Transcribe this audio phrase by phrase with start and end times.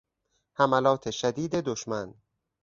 [0.53, 2.13] حملات شدید دشمن